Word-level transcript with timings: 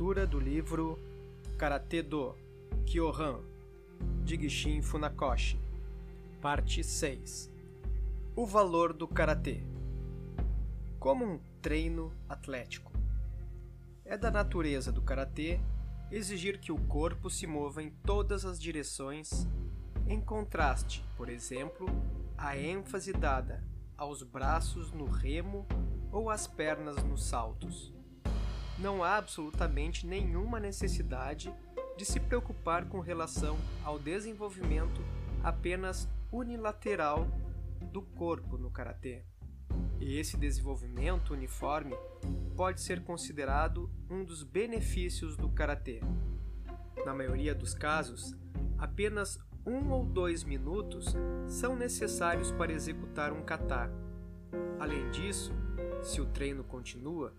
Leitura 0.00 0.26
do 0.26 0.40
livro 0.40 0.98
Karate 1.58 2.00
Do 2.00 2.34
Kyohan 2.86 3.38
de 4.24 4.34
Gishin 4.40 4.80
Funakoshi, 4.80 5.60
parte 6.40 6.82
6 6.82 7.50
O 8.34 8.46
valor 8.46 8.94
do 8.94 9.06
karatê 9.06 9.62
como 10.98 11.26
um 11.26 11.38
treino 11.60 12.14
atlético. 12.26 12.90
É 14.02 14.16
da 14.16 14.30
natureza 14.30 14.90
do 14.90 15.02
karatê 15.02 15.60
exigir 16.10 16.58
que 16.58 16.72
o 16.72 16.80
corpo 16.86 17.28
se 17.28 17.46
mova 17.46 17.82
em 17.82 17.90
todas 17.90 18.46
as 18.46 18.58
direções, 18.58 19.46
em 20.08 20.18
contraste, 20.18 21.04
por 21.14 21.28
exemplo, 21.28 21.86
à 22.38 22.56
ênfase 22.56 23.12
dada 23.12 23.62
aos 23.98 24.22
braços 24.22 24.92
no 24.92 25.04
remo 25.04 25.66
ou 26.10 26.30
às 26.30 26.46
pernas 26.46 27.04
nos 27.04 27.22
saltos 27.22 27.92
não 28.80 29.04
há 29.04 29.16
absolutamente 29.16 30.06
nenhuma 30.06 30.58
necessidade 30.58 31.52
de 31.96 32.04
se 32.04 32.18
preocupar 32.18 32.88
com 32.88 33.00
relação 33.00 33.58
ao 33.84 33.98
desenvolvimento 33.98 35.00
apenas 35.42 36.08
unilateral 36.32 37.26
do 37.92 38.00
corpo 38.00 38.56
no 38.56 38.70
karatê. 38.70 39.22
E 40.00 40.16
esse 40.16 40.36
desenvolvimento 40.36 41.34
uniforme 41.34 41.94
pode 42.56 42.80
ser 42.80 43.04
considerado 43.04 43.90
um 44.08 44.24
dos 44.24 44.42
benefícios 44.42 45.36
do 45.36 45.50
karatê. 45.50 46.00
Na 47.04 47.14
maioria 47.14 47.54
dos 47.54 47.74
casos, 47.74 48.34
apenas 48.78 49.38
um 49.66 49.90
ou 49.90 50.04
dois 50.04 50.42
minutos 50.42 51.14
são 51.46 51.76
necessários 51.76 52.50
para 52.50 52.72
executar 52.72 53.32
um 53.32 53.42
kata. 53.42 53.90
Além 54.78 55.10
disso, 55.10 55.52
se 56.02 56.20
o 56.20 56.26
treino 56.26 56.64
continua, 56.64 57.34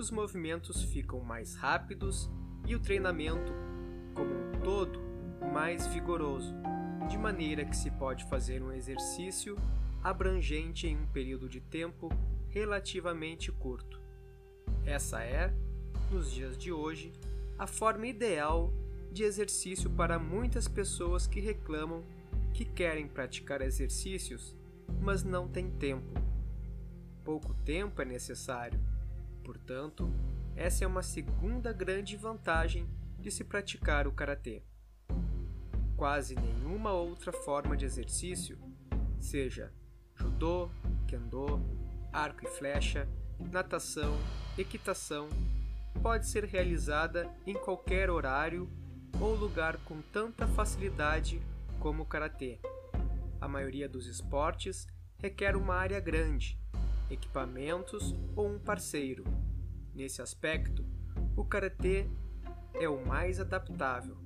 os 0.00 0.10
movimentos 0.10 0.82
ficam 0.82 1.20
mais 1.20 1.54
rápidos 1.54 2.30
e 2.66 2.74
o 2.74 2.80
treinamento, 2.80 3.52
como 4.14 4.30
um 4.30 4.60
todo, 4.64 4.98
mais 5.52 5.86
vigoroso, 5.88 6.54
de 7.10 7.18
maneira 7.18 7.66
que 7.66 7.76
se 7.76 7.90
pode 7.90 8.24
fazer 8.24 8.62
um 8.62 8.72
exercício 8.72 9.58
abrangente 10.02 10.86
em 10.86 10.96
um 10.96 11.06
período 11.08 11.50
de 11.50 11.60
tempo 11.60 12.08
relativamente 12.48 13.52
curto. 13.52 14.00
Essa 14.86 15.22
é, 15.22 15.52
nos 16.10 16.32
dias 16.32 16.56
de 16.56 16.72
hoje, 16.72 17.12
a 17.58 17.66
forma 17.66 18.06
ideal 18.06 18.72
de 19.12 19.22
exercício 19.22 19.90
para 19.90 20.18
muitas 20.18 20.66
pessoas 20.66 21.26
que 21.26 21.40
reclamam 21.40 22.02
que 22.54 22.64
querem 22.64 23.06
praticar 23.06 23.60
exercícios, 23.60 24.56
mas 25.02 25.22
não 25.22 25.46
têm 25.46 25.70
tempo. 25.70 26.18
Pouco 27.22 27.52
tempo 27.52 28.00
é 28.00 28.04
necessário 28.06 28.80
Portanto, 29.44 30.10
essa 30.54 30.84
é 30.84 30.86
uma 30.86 31.02
segunda 31.02 31.72
grande 31.72 32.16
vantagem 32.16 32.88
de 33.18 33.30
se 33.30 33.44
praticar 33.44 34.06
o 34.06 34.12
karatê. 34.12 34.62
Quase 35.96 36.34
nenhuma 36.34 36.92
outra 36.92 37.32
forma 37.32 37.76
de 37.76 37.84
exercício, 37.84 38.58
seja 39.18 39.72
judô, 40.14 40.70
kendo, 41.06 41.60
arco 42.12 42.44
e 42.44 42.48
flecha, 42.48 43.08
natação, 43.38 44.18
equitação, 44.58 45.28
pode 46.02 46.26
ser 46.26 46.44
realizada 46.44 47.30
em 47.46 47.54
qualquer 47.54 48.10
horário 48.10 48.68
ou 49.18 49.34
lugar 49.34 49.78
com 49.78 50.02
tanta 50.02 50.46
facilidade 50.46 51.40
como 51.78 52.02
o 52.02 52.06
karatê. 52.06 52.58
A 53.40 53.48
maioria 53.48 53.88
dos 53.88 54.06
esportes 54.06 54.86
requer 55.18 55.56
uma 55.56 55.74
área 55.74 55.98
grande, 56.00 56.59
equipamentos 57.10 58.14
ou 58.36 58.48
um 58.48 58.58
parceiro. 58.58 59.24
Nesse 59.94 60.22
aspecto, 60.22 60.86
o 61.36 61.44
karatê 61.44 62.08
é 62.74 62.88
o 62.88 63.04
mais 63.04 63.40
adaptável. 63.40 64.16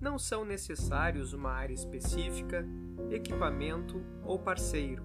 Não 0.00 0.18
são 0.18 0.44
necessários 0.44 1.32
uma 1.32 1.50
área 1.50 1.74
específica, 1.74 2.66
equipamento 3.10 4.02
ou 4.24 4.38
parceiro. 4.38 5.04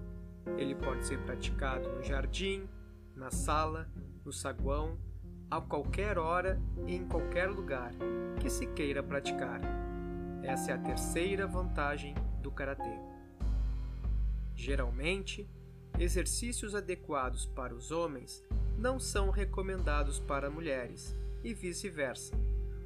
Ele 0.56 0.74
pode 0.74 1.04
ser 1.04 1.18
praticado 1.20 1.88
no 1.90 2.02
jardim, 2.02 2.68
na 3.14 3.30
sala, 3.30 3.90
no 4.24 4.32
saguão, 4.32 4.98
a 5.50 5.60
qualquer 5.60 6.18
hora 6.18 6.60
e 6.86 6.94
em 6.94 7.06
qualquer 7.06 7.48
lugar 7.48 7.92
que 8.40 8.48
se 8.48 8.66
queira 8.68 9.02
praticar. 9.02 9.60
Essa 10.42 10.70
é 10.70 10.74
a 10.74 10.78
terceira 10.78 11.46
vantagem 11.46 12.14
do 12.40 12.50
karatê. 12.50 12.98
Geralmente, 14.54 15.48
Exercícios 15.98 16.74
adequados 16.74 17.46
para 17.46 17.74
os 17.74 17.90
homens 17.90 18.44
não 18.76 19.00
são 19.00 19.30
recomendados 19.30 20.20
para 20.20 20.50
mulheres 20.50 21.16
e 21.42 21.54
vice-versa. 21.54 22.38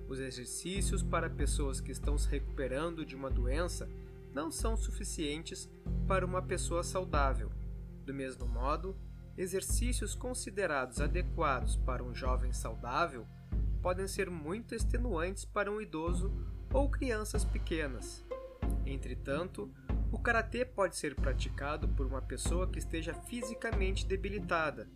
Os 0.08 0.20
exercícios 0.20 1.02
para 1.02 1.28
pessoas 1.28 1.80
que 1.80 1.90
estão 1.90 2.16
se 2.16 2.28
recuperando 2.28 3.04
de 3.04 3.16
uma 3.16 3.28
doença 3.28 3.88
não 4.32 4.48
são 4.48 4.76
suficientes 4.76 5.68
para 6.06 6.24
uma 6.24 6.40
pessoa 6.40 6.84
saudável. 6.84 7.50
Do 8.06 8.14
mesmo 8.14 8.46
modo, 8.46 8.96
exercícios 9.36 10.14
considerados 10.14 11.00
adequados 11.00 11.74
para 11.74 12.04
um 12.04 12.14
jovem 12.14 12.52
saudável 12.52 13.26
podem 13.82 14.06
ser 14.06 14.30
muito 14.30 14.72
extenuantes 14.72 15.44
para 15.44 15.70
um 15.70 15.80
idoso 15.80 16.32
ou 16.72 16.88
crianças 16.88 17.44
pequenas. 17.44 18.24
Entretanto, 18.86 19.68
o 20.12 20.18
karatê 20.18 20.64
pode 20.64 20.96
ser 20.96 21.14
praticado 21.14 21.88
por 21.88 22.06
uma 22.06 22.20
pessoa 22.20 22.66
que 22.66 22.78
esteja 22.78 23.14
fisicamente 23.14 24.06
debilitada, 24.06 24.88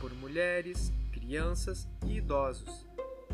por 0.00 0.12
mulheres, 0.14 0.92
crianças 1.12 1.88
e 2.04 2.16
idosos. 2.16 2.86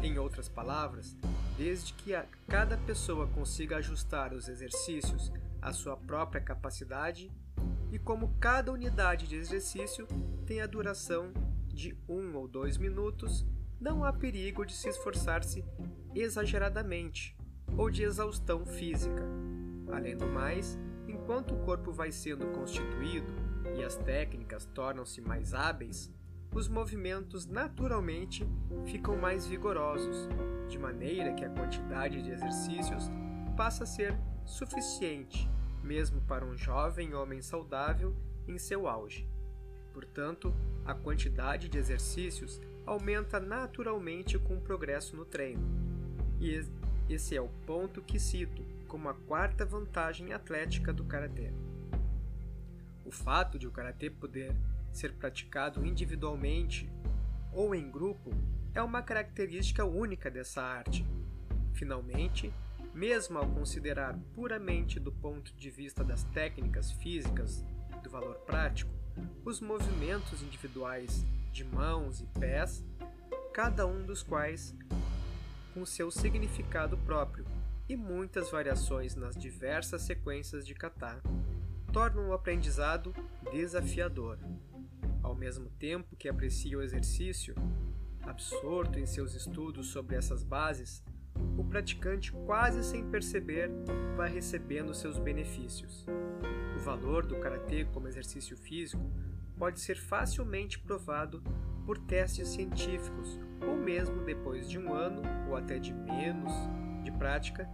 Em 0.03 0.19
outras 0.19 0.49
palavras, 0.49 1.17
desde 1.57 1.93
que 1.93 2.13
cada 2.49 2.77
pessoa 2.79 3.29
consiga 3.29 3.77
ajustar 3.77 4.33
os 4.33 4.49
exercícios 4.49 5.33
à 5.61 5.73
sua 5.73 5.97
própria 5.97 6.41
capacidade 6.41 7.31
e 7.93 7.99
como 7.99 8.35
cada 8.41 8.73
unidade 8.73 9.29
de 9.29 9.37
exercício 9.37 10.09
tem 10.45 10.61
a 10.61 10.67
duração 10.67 11.33
de 11.69 11.97
um 12.09 12.35
ou 12.35 12.49
dois 12.49 12.77
minutos, 12.77 13.47
não 13.81 14.05
há 14.05 14.13
perigo 14.13 14.65
de 14.65 14.75
se 14.75 14.89
esforçar-se 14.89 15.65
exageradamente 16.15 17.37
ou 17.77 17.91
de 17.91 18.03
exaustão 18.03 18.67
física. 18.67 19.23
Além 19.93 20.17
do 20.17 20.27
mais, 20.27 20.79
Enquanto 21.23 21.55
o 21.55 21.59
corpo 21.59 21.93
vai 21.93 22.11
sendo 22.11 22.49
constituído 22.49 23.33
e 23.79 23.85
as 23.85 23.95
técnicas 23.95 24.65
tornam-se 24.75 25.21
mais 25.21 25.55
hábeis, 25.55 26.13
os 26.53 26.67
movimentos 26.67 27.47
naturalmente 27.47 28.45
ficam 28.87 29.17
mais 29.17 29.47
vigorosos, 29.47 30.29
de 30.69 30.77
maneira 30.81 31.33
que 31.33 31.45
a 31.45 31.49
quantidade 31.49 32.21
de 32.21 32.33
exercícios 32.33 33.09
passa 33.57 33.85
a 33.85 33.87
ser 33.87 34.19
suficiente, 34.45 35.49
mesmo 35.81 36.21
para 36.23 36.45
um 36.45 36.57
jovem 36.57 37.15
homem 37.15 37.41
saudável 37.41 38.17
em 38.49 38.59
seu 38.59 38.89
auge. 38.89 39.25
Portanto, 39.93 40.53
a 40.85 40.93
quantidade 40.93 41.69
de 41.69 41.79
exercícios 41.79 42.61
aumenta 42.85 43.39
naturalmente 43.39 44.41
com 44.41 44.57
o 44.57 44.61
progresso 44.61 45.15
no 45.15 45.25
treino. 45.25 45.63
E 46.41 46.67
esse 47.09 47.37
é 47.37 47.41
o 47.41 47.49
ponto 47.65 48.03
que 48.03 48.19
cito 48.19 48.65
como 48.93 49.09
a 49.09 49.15
quarta 49.15 49.65
vantagem 49.65 50.35
atlética 50.35 50.93
do 50.93 51.03
karatê. 51.03 51.51
O 53.07 53.11
fato 53.11 53.59
de 53.59 53.67
o 53.67 53.71
karatê 53.71 54.11
poder 54.11 54.55
ser 54.93 55.15
praticado 55.15 55.83
individualmente 55.83 56.93
ou 57.55 57.75
em 57.75 57.91
grupo 57.91 58.31
é 58.75 58.83
uma 58.83 59.01
característica 59.01 59.83
única 59.83 60.31
dessa 60.31 60.61
arte. 60.61 61.07
Finalmente, 61.73 62.53
mesmo 62.93 63.39
ao 63.39 63.49
considerar 63.49 64.15
puramente 64.35 65.01
do 65.01 65.11
ponto 65.11 65.57
de 65.57 65.71
vista 65.71 66.05
das 66.05 66.25
técnicas 66.25 66.93
físicas 66.93 67.65
do 68.03 68.11
valor 68.11 68.41
prático, 68.41 68.93
os 69.43 69.59
movimentos 69.59 70.43
individuais 70.43 71.25
de 71.51 71.65
mãos 71.65 72.21
e 72.21 72.27
pés, 72.39 72.85
cada 73.55 73.87
um 73.87 74.05
dos 74.05 74.23
quais 74.23 74.77
com 75.73 75.87
seu 75.87 76.11
significado 76.11 76.99
próprio, 76.99 77.47
e 77.93 77.97
muitas 77.97 78.51
variações 78.51 79.15
nas 79.15 79.37
diversas 79.37 80.01
sequências 80.03 80.67
de 80.67 80.75
kata 80.75 81.23
tornam 81.93 82.31
o 82.31 82.33
aprendizado 82.33 83.15
desafiador. 83.53 84.39
Ao 85.23 85.35
mesmo 85.35 85.69
tempo 85.79 86.17
que 86.17 86.27
aprecia 86.27 86.79
o 86.79 86.83
exercício, 86.83 87.55
absorto 88.23 88.99
em 88.99 89.05
seus 89.05 89.35
estudos 89.35 89.89
sobre 89.89 90.17
essas 90.17 90.43
bases, 90.43 91.05
o 91.59 91.65
praticante, 91.65 92.33
quase 92.33 92.83
sem 92.83 93.05
perceber, 93.11 93.71
vai 94.17 94.33
recebendo 94.33 94.95
seus 94.95 95.19
benefícios. 95.19 96.07
O 96.75 96.81
valor 96.81 97.27
do 97.27 97.37
karatê 97.41 97.85
como 97.85 98.09
exercício 98.09 98.57
físico 98.57 99.05
pode 99.59 99.81
ser 99.81 99.99
facilmente 99.99 100.79
provado 100.79 101.43
por 101.85 101.99
testes 101.99 102.49
científicos, 102.49 103.39
ou 103.61 103.77
mesmo 103.77 104.25
depois 104.25 104.67
de 104.67 104.79
um 104.79 104.95
ano 104.95 105.21
ou 105.47 105.57
até 105.57 105.79
de 105.79 105.93
menos 105.93 106.53
de 107.03 107.11
prática, 107.11 107.69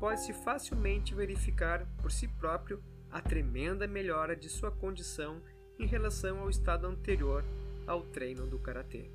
pode-se 0.00 0.32
facilmente 0.32 1.14
verificar 1.14 1.86
por 1.98 2.10
si 2.10 2.26
próprio 2.26 2.82
a 3.10 3.20
tremenda 3.20 3.86
melhora 3.86 4.34
de 4.34 4.48
sua 4.48 4.70
condição 4.70 5.40
em 5.78 5.86
relação 5.86 6.40
ao 6.40 6.50
estado 6.50 6.86
anterior 6.86 7.44
ao 7.86 8.02
treino 8.02 8.46
do 8.46 8.58
karatê. 8.58 9.10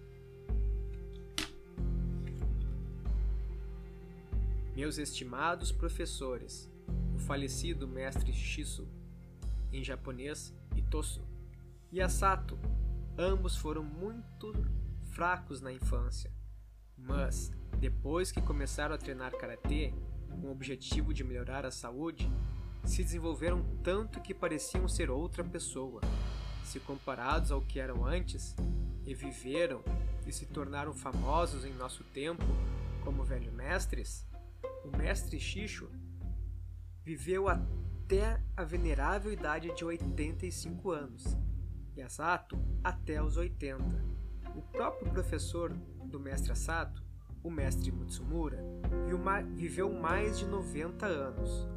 Meus 4.75 4.99
estimados 4.99 5.71
professores, 5.71 6.71
o 7.15 7.19
falecido 7.19 7.87
mestre 7.87 8.31
Shisu, 8.31 8.87
em 9.73 9.83
japonês 9.83 10.53
Itosu, 10.75 11.25
e 11.91 11.99
Asato, 11.99 12.59
ambos 13.17 13.55
foram 13.55 13.83
muito 13.83 14.53
fracos 15.11 15.61
na 15.61 15.73
infância, 15.73 16.31
mas 16.95 17.51
depois 17.79 18.31
que 18.31 18.41
começaram 18.41 18.95
a 18.95 18.97
treinar 18.97 19.31
karatê 19.31 19.93
com 20.29 20.47
o 20.47 20.51
objetivo 20.51 21.13
de 21.13 21.23
melhorar 21.23 21.65
a 21.65 21.71
saúde, 21.71 22.31
se 22.83 23.03
desenvolveram 23.03 23.63
tanto 23.83 24.21
que 24.21 24.33
pareciam 24.33 24.87
ser 24.87 25.09
outra 25.09 25.43
pessoa. 25.43 26.01
Se 26.63 26.79
comparados 26.79 27.51
ao 27.51 27.61
que 27.61 27.79
eram 27.79 28.05
antes, 28.05 28.55
e 29.07 29.13
viveram 29.13 29.81
e 30.27 30.33
se 30.33 30.45
tornaram 30.45 30.93
famosos 30.93 31.63
em 31.63 31.73
nosso 31.73 32.03
tempo 32.03 32.43
como 33.05 33.23
velhos 33.23 33.53
mestres, 33.53 34.27
o 34.83 34.97
mestre 34.97 35.39
Xixo 35.39 35.89
viveu 37.05 37.47
até 37.47 38.43
a 38.55 38.65
venerável 38.65 39.31
idade 39.31 39.73
de 39.73 39.85
85 39.85 40.91
anos, 40.91 41.37
e 41.95 42.01
Asato 42.01 42.59
até 42.83 43.23
os 43.23 43.37
80. 43.37 43.81
O 44.53 44.61
próprio 44.61 45.09
professor 45.09 45.71
do 46.03 46.19
mestre 46.19 46.51
Asato, 46.51 47.06
o 47.47 47.51
mestre 47.51 47.91
Mutsumura, 47.91 48.61
viveu 49.55 49.91
mais 49.91 50.37
de 50.37 50.45
90 50.45 51.05
anos. 51.05 51.67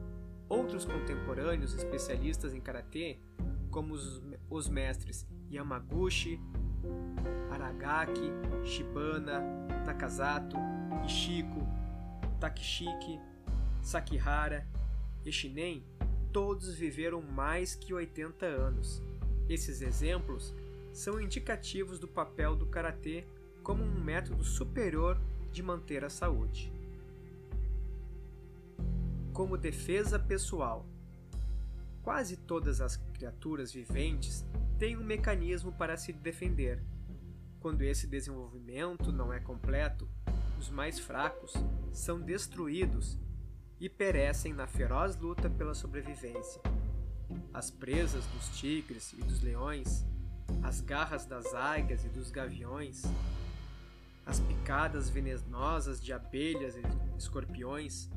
Outros 0.48 0.84
contemporâneos 0.84 1.74
especialistas 1.74 2.52
em 2.52 2.60
karatê, 2.60 3.18
como 3.70 3.94
os, 3.94 4.68
mestres 4.68 5.24
Yamaguchi, 5.48 6.40
Aragaki, 7.50 8.32
Shibana, 8.64 9.40
Nakazato, 9.86 10.56
Ishiko, 11.06 11.64
Takishiki, 12.40 13.20
Sakihara 13.80 14.66
e 15.24 15.30
Shinen, 15.30 15.84
todos 16.32 16.74
viveram 16.74 17.22
mais 17.22 17.76
que 17.76 17.94
80 17.94 18.44
anos. 18.44 19.00
Esses 19.48 19.82
exemplos 19.82 20.52
são 20.92 21.20
indicativos 21.20 22.00
do 22.00 22.08
papel 22.08 22.56
do 22.56 22.66
karatê 22.66 23.24
como 23.62 23.84
um 23.84 24.00
método 24.02 24.42
superior 24.42 25.20
de 25.52 25.62
manter 25.62 26.04
a 26.04 26.10
saúde. 26.10 26.72
Como 29.32 29.56
defesa 29.56 30.18
pessoal. 30.18 30.86
Quase 32.02 32.36
todas 32.36 32.80
as 32.80 32.96
criaturas 32.96 33.72
viventes 33.72 34.44
têm 34.78 34.96
um 34.96 35.04
mecanismo 35.04 35.72
para 35.72 35.96
se 35.96 36.12
defender. 36.12 36.82
Quando 37.60 37.82
esse 37.82 38.06
desenvolvimento 38.06 39.12
não 39.12 39.32
é 39.32 39.38
completo, 39.38 40.08
os 40.58 40.70
mais 40.70 40.98
fracos 40.98 41.52
são 41.92 42.20
destruídos 42.20 43.18
e 43.78 43.88
perecem 43.88 44.52
na 44.52 44.66
feroz 44.66 45.16
luta 45.16 45.48
pela 45.48 45.74
sobrevivência. 45.74 46.60
As 47.52 47.70
presas 47.70 48.24
dos 48.26 48.48
tigres 48.58 49.12
e 49.12 49.22
dos 49.22 49.40
leões, 49.40 50.04
as 50.62 50.80
garras 50.80 51.24
das 51.24 51.54
águias 51.54 52.04
e 52.04 52.08
dos 52.08 52.30
gaviões, 52.30 53.02
as 54.30 54.38
picadas 54.38 55.10
venenosas 55.10 56.00
de 56.00 56.12
abelhas 56.12 56.76
e 56.76 56.82
escorpiões, 57.18 58.08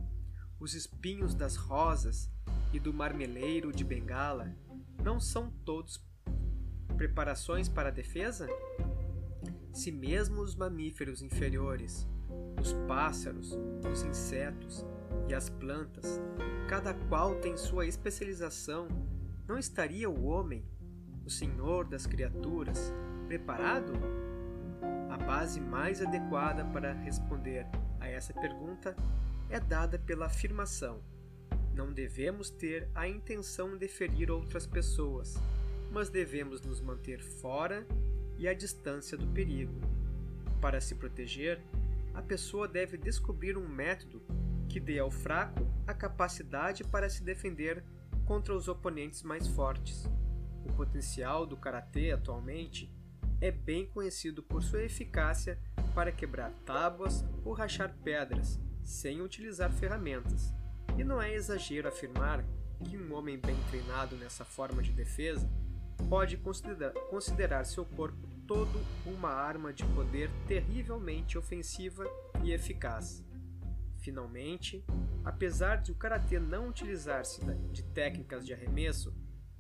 os 0.60 0.76
espinhos 0.76 1.34
das 1.34 1.56
rosas 1.56 2.30
e 2.72 2.80
do 2.80 2.94
marmeleiro 2.94 3.72
de 3.72 3.84
Bengala, 3.84 4.56
não 5.04 5.20
são 5.20 5.50
todos 5.66 6.00
preparações 6.96 7.68
para 7.68 7.90
a 7.90 7.92
defesa? 7.92 8.48
Se 9.74 9.92
mesmo 9.92 10.44
os 10.44 10.56
mamíferos 10.56 11.24
inferiores 11.24 12.08
os 12.62 12.74
pássaros, 12.88 13.58
os 13.92 14.04
insetos 14.04 14.86
e 15.28 15.34
as 15.34 15.50
plantas, 15.50 16.22
cada 16.70 16.94
qual 16.94 17.36
tem 17.40 17.58
sua 17.58 17.88
especialização, 17.88 18.88
não 19.48 19.58
estaria 19.58 20.08
o 20.08 20.26
homem, 20.26 20.64
o 21.26 21.30
senhor 21.30 21.86
das 21.86 22.06
criaturas, 22.06 22.94
preparado? 23.28 23.94
A 25.14 25.18
base 25.18 25.62
mais 25.62 26.02
adequada 26.02 26.66
para 26.66 26.92
responder 26.92 27.68
a 28.00 28.08
essa 28.08 28.34
pergunta 28.34 28.96
é 29.48 29.60
dada 29.60 30.00
pela 30.00 30.26
afirmação: 30.26 31.04
não 31.76 31.94
devemos 31.94 32.50
ter 32.50 32.90
a 32.96 33.08
intenção 33.08 33.78
de 33.78 33.88
ferir 33.88 34.32
outras 34.32 34.66
pessoas, 34.66 35.36
mas 35.92 36.10
devemos 36.10 36.62
nos 36.62 36.82
manter 36.82 37.22
fora 37.22 37.86
e 38.40 38.48
à 38.48 38.56
distância 38.56 39.16
do 39.16 39.28
perigo. 39.28 39.80
Para 40.60 40.82
se 40.82 40.96
proteger, 40.96 41.62
a 42.16 42.22
pessoa 42.24 42.68
deve 42.68 42.98
descobrir 42.98 43.56
um 43.56 43.70
método 43.70 44.20
que 44.68 44.80
dê 44.80 44.98
ao 44.98 45.12
fraco 45.12 45.64
a 45.86 45.94
capacidade 45.94 46.84
para 46.84 47.08
se 47.08 47.22
defender 47.22 47.84
contra 48.26 48.56
os 48.56 48.68
oponentes 48.68 49.22
mais 49.22 49.48
fortes. 49.48 50.10
O 50.66 50.74
potencial 50.74 51.46
do 51.46 51.56
karatê 51.56 52.12
atualmente 52.12 52.92
é 53.44 53.52
bem 53.52 53.86
conhecido 53.86 54.42
por 54.42 54.64
sua 54.64 54.84
eficácia 54.84 55.60
para 55.94 56.14
quebrar 56.14 56.50
tábuas 56.66 57.26
ou 57.44 57.52
rachar 57.52 57.94
pedras 58.02 58.58
sem 58.82 59.22
utilizar 59.22 59.70
ferramentas. 59.70 60.54
E 60.98 61.04
não 61.04 61.22
é 61.22 61.34
exagero 61.34 61.90
afirmar 61.90 62.46
que 62.86 62.98
um 62.98 63.14
homem 63.14 63.38
bem 63.38 63.58
treinado 63.70 64.16
nessa 64.16 64.46
forma 64.46 64.82
de 64.82 64.94
defesa 64.94 65.46
pode 66.10 66.38
considerar, 66.38 66.94
considerar 67.10 67.66
seu 67.66 67.84
corpo 67.84 68.30
todo 68.48 68.80
uma 69.06 69.32
arma 69.32 69.74
de 69.74 69.84
poder 69.88 70.32
terrivelmente 70.48 71.38
ofensiva 71.38 72.06
e 72.46 72.54
eficaz. 72.54 73.26
Finalmente, 73.98 74.86
apesar 75.26 75.82
de 75.82 75.92
o 75.92 75.96
karatê 75.96 76.40
não 76.40 76.70
utilizar-se 76.70 77.42
de 77.74 77.84
técnicas 77.84 78.46
de 78.46 78.54
arremesso, 78.54 79.14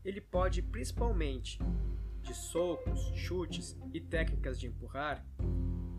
ele 0.06 0.22
pode 0.22 0.62
principalmente 0.62 1.60
de 2.24 2.34
socos, 2.34 3.12
chutes 3.14 3.78
e 3.94 4.00
técnicas 4.00 4.60
de 4.60 4.68
empurrar. 4.68 5.24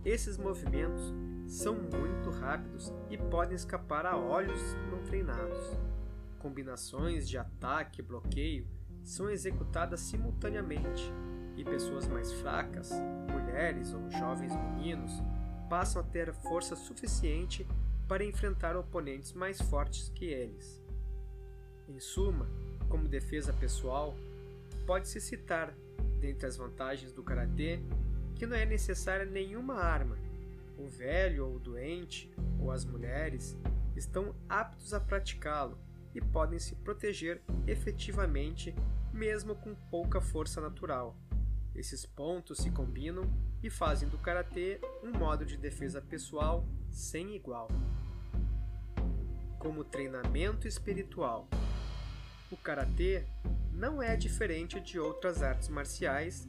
Esses 0.04 0.36
movimentos 0.36 1.12
são 1.46 1.74
muito 1.74 2.30
rápidos 2.30 2.92
e 3.10 3.16
podem 3.16 3.54
escapar 3.54 4.06
a 4.06 4.16
olhos 4.16 4.60
não 4.90 5.02
treinados. 5.04 5.78
Combinações 6.38 7.28
de 7.28 7.38
ataque 7.38 8.00
e 8.00 8.04
bloqueio 8.04 8.66
são 9.02 9.30
executadas 9.30 10.00
simultaneamente 10.00 11.12
e 11.56 11.64
pessoas 11.64 12.08
mais 12.08 12.32
fracas, 12.32 12.90
mulheres 13.30 13.92
ou 13.92 14.10
jovens 14.10 14.52
meninos, 14.56 15.12
passam 15.68 16.02
a 16.02 16.04
ter 16.04 16.32
força 16.32 16.74
suficiente 16.74 17.66
para 18.08 18.24
enfrentar 18.24 18.76
oponentes 18.76 19.32
mais 19.32 19.60
fortes 19.60 20.08
que 20.08 20.26
eles. 20.26 20.82
Em 21.88 22.00
suma, 22.00 22.48
como 22.88 23.08
defesa 23.08 23.52
pessoal, 23.52 24.14
pode-se 24.86 25.20
citar, 25.20 25.74
dentre 26.24 26.46
as 26.46 26.56
vantagens 26.56 27.12
do 27.12 27.22
karatê, 27.22 27.80
que 28.34 28.46
não 28.46 28.56
é 28.56 28.64
necessária 28.64 29.26
nenhuma 29.26 29.74
arma. 29.74 30.16
O 30.78 30.86
velho 30.86 31.46
ou 31.46 31.56
o 31.56 31.58
doente, 31.58 32.32
ou 32.58 32.70
as 32.70 32.82
mulheres, 32.82 33.54
estão 33.94 34.34
aptos 34.48 34.94
a 34.94 35.00
praticá-lo 35.00 35.78
e 36.14 36.22
podem 36.22 36.58
se 36.58 36.74
proteger 36.76 37.42
efetivamente, 37.66 38.74
mesmo 39.12 39.54
com 39.54 39.74
pouca 39.90 40.18
força 40.18 40.62
natural. 40.62 41.14
Esses 41.74 42.06
pontos 42.06 42.58
se 42.58 42.70
combinam 42.70 43.30
e 43.62 43.68
fazem 43.68 44.08
do 44.08 44.16
karatê 44.16 44.80
um 45.02 45.12
modo 45.12 45.44
de 45.44 45.58
defesa 45.58 46.00
pessoal 46.00 46.66
sem 46.88 47.36
igual. 47.36 47.68
Como 49.58 49.84
treinamento 49.84 50.66
espiritual, 50.66 51.46
o 52.50 52.56
karatê 52.56 53.26
não 53.74 54.00
é 54.00 54.16
diferente 54.16 54.80
de 54.80 54.98
outras 55.00 55.42
artes 55.42 55.68
marciais 55.68 56.48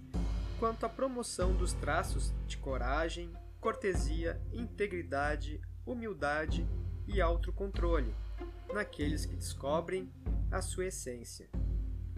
quanto 0.60 0.86
à 0.86 0.90
promoção 0.90 1.54
dos 1.54 1.74
traços 1.74 2.34
de 2.46 2.58
coragem, 2.58 3.34
cortesia, 3.60 4.40
integridade, 4.54 5.60
humildade 5.86 6.68
e 7.08 7.20
autocontrole 7.20 8.16
naqueles 8.72 9.26
que 9.26 9.36
descobrem 9.36 10.12
a 10.52 10.62
sua 10.62 10.86
essência. 10.86 11.50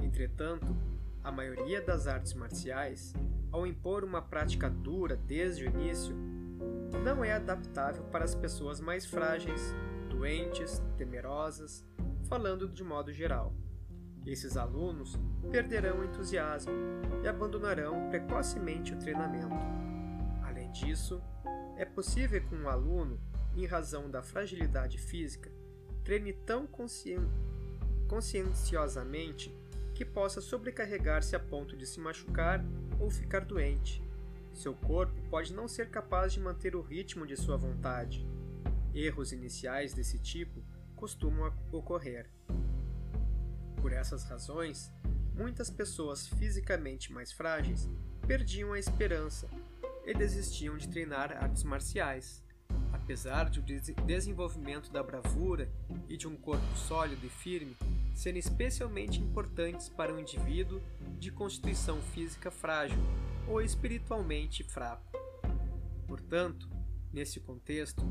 Entretanto, 0.04 0.76
a 1.24 1.32
maioria 1.32 1.82
das 1.82 2.06
artes 2.06 2.34
marciais, 2.34 3.14
ao 3.52 3.66
impor 3.66 4.04
uma 4.04 4.22
prática 4.22 4.70
dura 4.70 5.16
desde 5.16 5.64
o 5.64 5.70
início, 5.70 6.16
não 7.04 7.24
é 7.24 7.34
adaptável 7.34 8.04
para 8.06 8.26
as 8.26 8.36
pessoas 8.36 8.80
mais 8.80 9.06
frágeis, 9.06 9.74
doentes, 10.10 10.82
temerosas, 10.98 11.86
falando 12.28 12.68
de 12.68 12.84
modo 12.84 13.12
geral. 13.12 13.54
Esses 14.28 14.58
alunos 14.58 15.18
perderão 15.50 16.02
o 16.02 16.04
entusiasmo 16.04 16.74
e 17.24 17.28
abandonarão 17.30 18.10
precocemente 18.10 18.94
o 18.94 19.00
treinamento. 19.00 19.56
Além 20.44 20.70
disso, 20.74 21.22
é 21.78 21.86
possível 21.86 22.42
que 22.42 22.54
um 22.54 22.68
aluno, 22.68 23.18
em 23.56 23.66
razão 23.66 24.12
da 24.12 24.22
fragilidade 24.22 24.98
física, 24.98 25.50
treine 26.04 26.34
tão 26.34 26.68
conscien 26.68 27.20
conscienciosamente 28.10 29.54
que 29.94 30.06
possa 30.06 30.42
sobrecarregar-se 30.42 31.36
a 31.36 31.40
ponto 31.40 31.76
de 31.76 31.86
se 31.86 32.00
machucar 32.00 32.64
ou 33.00 33.10
ficar 33.10 33.46
doente. 33.46 34.02
Seu 34.54 34.74
corpo 34.74 35.16
pode 35.30 35.54
não 35.54 35.68
ser 35.68 35.90
capaz 35.90 36.34
de 36.34 36.40
manter 36.40 36.76
o 36.76 36.82
ritmo 36.82 37.26
de 37.26 37.38
sua 37.38 37.56
vontade. 37.56 38.28
Erros 38.94 39.32
iniciais 39.32 39.94
desse 39.94 40.20
tipo 40.20 40.62
costumam 40.96 41.54
ocorrer. 41.72 42.30
Por 43.82 43.94
essas 43.94 44.24
razões, 44.24 44.92
muitas 45.34 45.70
pessoas 45.70 46.28
fisicamente 46.28 47.12
mais 47.12 47.32
frágeis 47.32 47.90
perdiam 48.26 48.74
a 48.74 48.80
esperança 48.80 49.48
e 50.06 50.14
desistiam 50.14 50.78
de 50.78 50.88
treinar 50.88 51.32
artes 51.32 51.64
marciais. 51.64 52.44
Apesar 52.92 53.50
de 53.50 53.60
o 53.60 54.06
desenvolvimento 54.06 54.92
da 54.92 55.02
bravura 55.02 55.72
e 56.10 56.18
de 56.18 56.28
um 56.28 56.36
corpo 56.36 56.76
sólido 56.76 57.26
e 57.26 57.30
firme 57.30 57.76
serem 58.14 58.40
especialmente 58.40 59.22
importantes 59.22 59.88
para 59.88 60.14
um 60.14 60.20
indivíduo 60.20 60.82
de 61.18 61.32
constituição 61.32 62.02
física 62.02 62.52
frágil 62.52 62.98
ou 63.48 63.62
espiritualmente 63.62 64.64
fraco. 64.64 65.18
Portanto, 66.08 66.70
nesse 67.14 67.40
contexto, 67.40 68.04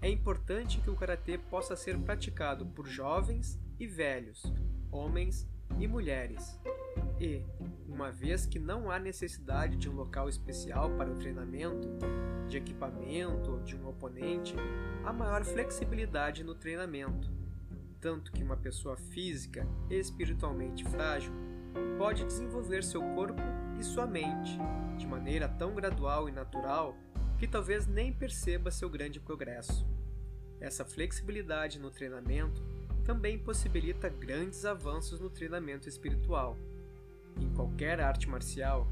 é 0.00 0.08
importante 0.08 0.80
que 0.80 0.90
o 0.90 0.96
karatê 0.96 1.36
possa 1.36 1.76
ser 1.76 1.98
praticado 1.98 2.64
por 2.66 2.86
jovens 2.86 3.58
e 3.78 3.86
velhos, 3.86 4.42
homens 4.90 5.48
e 5.78 5.86
mulheres. 5.86 6.58
E, 7.20 7.42
uma 7.88 8.10
vez 8.10 8.46
que 8.46 8.58
não 8.58 8.90
há 8.90 8.98
necessidade 8.98 9.76
de 9.76 9.88
um 9.88 9.94
local 9.94 10.28
especial 10.28 10.90
para 10.96 11.10
o 11.10 11.16
treinamento, 11.16 11.88
de 12.48 12.56
equipamento 12.56 13.50
ou 13.50 13.60
de 13.60 13.76
um 13.76 13.88
oponente, 13.88 14.54
há 15.04 15.12
maior 15.12 15.44
flexibilidade 15.44 16.42
no 16.42 16.54
treinamento, 16.54 17.30
tanto 18.00 18.32
que 18.32 18.42
uma 18.42 18.56
pessoa 18.56 18.96
física 18.96 19.66
e 19.90 19.94
espiritualmente 19.94 20.84
frágil 20.84 21.32
pode 21.98 22.24
desenvolver 22.24 22.82
seu 22.82 23.02
corpo 23.14 23.42
e 23.78 23.84
sua 23.84 24.06
mente 24.06 24.58
de 24.96 25.06
maneira 25.06 25.48
tão 25.48 25.74
gradual 25.74 26.28
e 26.28 26.32
natural 26.32 26.96
que 27.38 27.46
talvez 27.46 27.86
nem 27.86 28.12
perceba 28.12 28.70
seu 28.70 28.88
grande 28.88 29.20
progresso. 29.20 29.86
Essa 30.60 30.84
flexibilidade 30.84 31.78
no 31.78 31.90
treinamento 31.90 32.64
também 33.08 33.38
possibilita 33.38 34.10
grandes 34.10 34.66
avanços 34.66 35.18
no 35.18 35.30
treinamento 35.30 35.88
espiritual. 35.88 36.58
Em 37.40 37.48
qualquer 37.54 38.02
arte 38.02 38.28
marcial, 38.28 38.86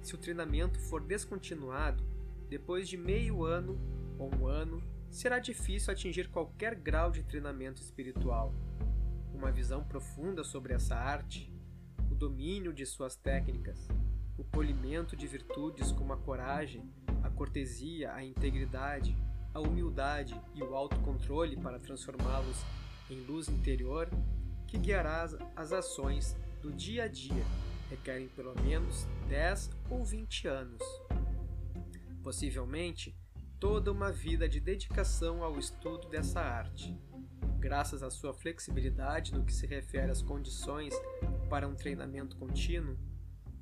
se 0.00 0.14
o 0.14 0.18
treinamento 0.18 0.78
for 0.78 1.02
descontinuado, 1.02 2.04
depois 2.48 2.88
de 2.88 2.96
meio 2.96 3.42
ano 3.44 3.76
ou 4.20 4.32
um 4.36 4.46
ano, 4.46 4.80
será 5.10 5.40
difícil 5.40 5.92
atingir 5.92 6.28
qualquer 6.28 6.76
grau 6.76 7.10
de 7.10 7.24
treinamento 7.24 7.82
espiritual. 7.82 8.54
Uma 9.34 9.50
visão 9.50 9.82
profunda 9.82 10.44
sobre 10.44 10.72
essa 10.72 10.94
arte, 10.94 11.52
o 12.08 12.14
domínio 12.14 12.72
de 12.72 12.86
suas 12.86 13.16
técnicas, 13.16 13.88
o 14.38 14.44
polimento 14.44 15.16
de 15.16 15.26
virtudes 15.26 15.90
como 15.90 16.12
a 16.12 16.16
coragem, 16.16 16.88
a 17.24 17.30
cortesia, 17.30 18.12
a 18.12 18.24
integridade, 18.24 19.18
a 19.52 19.58
humildade 19.58 20.40
e 20.54 20.62
o 20.62 20.72
autocontrole 20.76 21.56
para 21.56 21.80
transformá-los 21.80 22.64
em 23.10 23.20
luz 23.20 23.48
interior, 23.48 24.08
que 24.66 24.78
guiará 24.78 25.28
as 25.54 25.72
ações 25.72 26.36
do 26.60 26.72
dia 26.72 27.04
a 27.04 27.08
dia, 27.08 27.44
requerem 27.88 28.28
pelo 28.28 28.54
menos 28.62 29.06
10 29.28 29.70
ou 29.90 30.04
20 30.04 30.48
anos. 30.48 30.82
Possivelmente, 32.22 33.16
toda 33.60 33.92
uma 33.92 34.10
vida 34.10 34.48
de 34.48 34.60
dedicação 34.60 35.42
ao 35.42 35.58
estudo 35.58 36.08
dessa 36.08 36.40
arte. 36.40 36.96
Graças 37.58 38.02
à 38.02 38.10
sua 38.10 38.34
flexibilidade 38.34 39.32
no 39.32 39.44
que 39.44 39.52
se 39.52 39.66
refere 39.66 40.10
às 40.10 40.22
condições 40.22 40.94
para 41.48 41.66
um 41.66 41.74
treinamento 41.74 42.36
contínuo, 42.36 42.96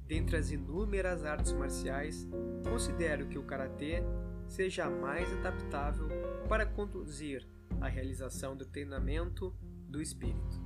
dentre 0.07 0.37
as 0.37 0.51
inúmeras 0.51 1.25
artes 1.25 1.53
marciais, 1.53 2.27
considero 2.69 3.27
que 3.29 3.39
o 3.39 3.45
karatê 3.45 4.03
seja 4.49 4.85
a 4.85 4.91
mais 4.91 5.33
adaptável 5.33 6.09
para 6.49 6.67
conduzir 6.67 7.47
a 7.85 7.89
realização 7.89 8.57
do 8.57 8.65
treinamento 8.65 9.55
do 9.89 10.01
espírito. 10.01 10.59